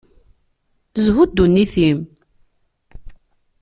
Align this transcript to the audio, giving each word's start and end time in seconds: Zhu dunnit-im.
Zhu 1.03 1.23
dunnit-im. 1.35 1.99